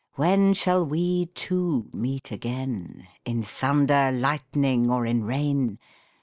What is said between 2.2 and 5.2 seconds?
again In thunder, lightning, or